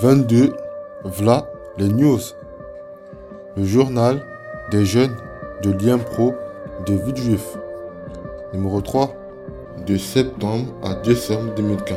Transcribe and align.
22. 0.00 0.52
V'là 1.04 1.46
les 1.78 1.88
news. 1.88 2.20
Le 3.56 3.64
journal 3.64 4.24
des 4.70 4.84
jeunes 4.84 5.16
de 5.62 5.70
Lien 5.72 5.98
Pro 5.98 6.34
de 6.86 6.94
Villejuif. 6.94 7.56
Numéro 8.52 8.80
3. 8.80 9.14
De 9.86 9.96
septembre 9.96 10.66
à 10.82 10.94
décembre 10.94 11.54
2015. 11.54 11.96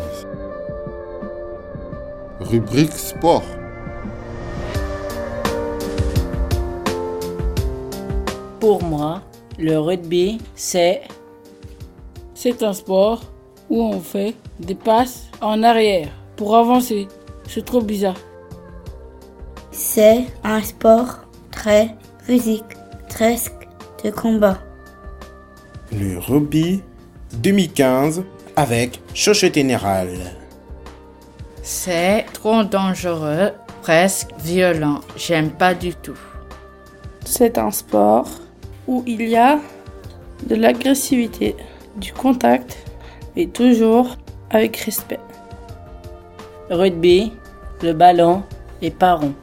Rubrique 2.39 2.91
sport. 2.91 3.43
Pour 8.59 8.83
moi, 8.83 9.21
le 9.57 9.77
rugby, 9.79 10.39
c'est 10.55 11.01
C'est 12.33 12.63
un 12.63 12.73
sport 12.73 13.21
où 13.69 13.81
on 13.81 13.99
fait 13.99 14.35
des 14.59 14.75
passes 14.75 15.27
en 15.41 15.63
arrière 15.63 16.09
pour 16.37 16.55
avancer. 16.55 17.07
C'est 17.49 17.65
trop 17.65 17.81
bizarre. 17.81 18.15
C'est 19.71 20.25
un 20.43 20.61
sport 20.61 21.25
très 21.49 21.95
physique, 22.23 22.77
presque 23.09 23.67
de 24.03 24.11
combat. 24.11 24.59
Le 25.91 26.19
rugby 26.19 26.83
2015 27.41 28.23
avec 28.55 29.01
Choche 29.15 29.51
Général. 29.51 30.09
c'est 31.63 32.27
trop 32.33 32.63
dangereux, 32.63 33.51
presque 33.81 34.29
violent. 34.39 35.01
J'aime 35.17 35.49
pas 35.49 35.73
du 35.73 35.95
tout. 35.95 36.19
C'est 37.25 37.57
un 37.57 37.71
sport 37.71 38.29
où 38.87 39.03
il 39.07 39.27
y 39.27 39.35
a 39.35 39.59
de 40.45 40.53
l'agressivité, 40.55 41.55
du 41.95 42.13
contact, 42.13 42.77
mais 43.35 43.47
toujours 43.47 44.17
avec 44.51 44.77
respect. 44.77 45.19
Rugby, 46.69 47.33
le 47.81 47.93
ballon 47.93 48.43
est 48.81 48.91
pas 48.91 49.15
rond. 49.15 49.33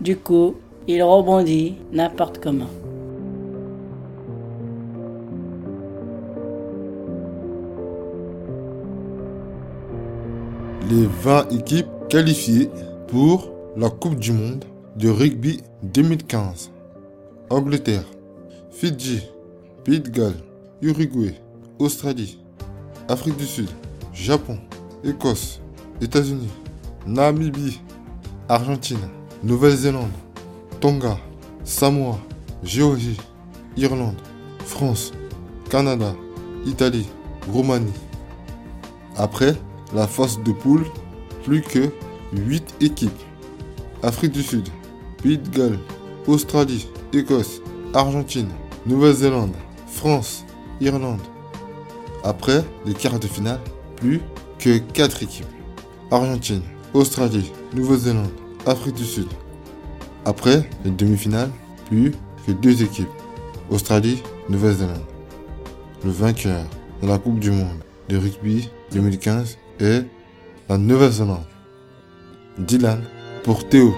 Du 0.00 0.16
coup, 0.16 0.56
il 0.86 1.02
rebondit 1.02 1.76
n'importe 1.92 2.38
comment. 2.42 2.68
Les 10.90 11.06
20 11.06 11.52
équipes 11.52 11.86
qualifiées 12.08 12.70
pour 13.08 13.50
la 13.76 13.90
Coupe 13.90 14.16
du 14.16 14.32
Monde 14.32 14.64
de 14.96 15.10
rugby 15.10 15.62
2015. 15.82 16.70
Angleterre, 17.50 18.04
Fidji, 18.70 19.22
Pays 19.84 20.00
de 20.00 20.08
Galles, 20.08 20.42
Uruguay, 20.82 21.34
Australie, 21.78 22.38
Afrique 23.08 23.36
du 23.36 23.46
Sud, 23.46 23.68
Japon, 24.12 24.58
Écosse, 25.04 25.60
États-Unis, 26.00 26.50
Namibie, 27.06 27.80
Argentine, 28.48 29.08
Nouvelle-Zélande, 29.42 30.10
Tonga, 30.80 31.18
Samoa, 31.64 32.18
Géorgie, 32.62 33.16
Irlande, 33.76 34.20
France, 34.64 35.12
Canada, 35.70 36.14
Italie, 36.66 37.08
Roumanie. 37.52 37.92
Après 39.16 39.54
la 39.94 40.06
phase 40.06 40.38
de 40.42 40.52
poule, 40.52 40.84
plus 41.44 41.62
que 41.62 41.90
8 42.32 42.74
équipes. 42.80 43.22
Afrique 44.02 44.32
du 44.32 44.42
Sud, 44.42 44.68
Pays 45.22 45.38
de 45.38 45.48
Galles, 45.48 45.78
Australie, 46.26 46.86
Écosse, 47.12 47.60
Argentine, 47.94 48.50
Nouvelle-Zélande, 48.86 49.54
France, 49.86 50.44
Irlande. 50.80 51.20
Après 52.22 52.64
les 52.84 52.94
quarts 52.94 53.18
de 53.18 53.26
finale, 53.26 53.60
plus 53.96 54.20
que 54.58 54.78
4 54.78 55.22
équipes. 55.22 55.46
Argentine, 56.10 56.62
Australie, 56.94 57.52
Nouvelle-Zélande, 57.74 58.30
Afrique 58.66 58.94
du 58.94 59.04
Sud. 59.04 59.28
Après 60.24 60.68
les 60.84 60.90
demi-finales, 60.90 61.50
plus 61.86 62.12
que 62.46 62.52
2 62.52 62.82
équipes. 62.82 63.08
Australie, 63.70 64.22
Nouvelle-Zélande. 64.48 65.04
Le 66.04 66.10
vainqueur 66.10 66.64
de 67.02 67.08
la 67.08 67.18
Coupe 67.18 67.38
du 67.38 67.50
Monde 67.50 67.78
de 68.08 68.16
rugby 68.16 68.70
2015 68.92 69.58
est 69.80 70.04
la 70.68 70.78
Nouvelle-Zélande. 70.78 71.44
Dylan 72.58 73.02
pour 73.44 73.68
Théo. 73.68 73.94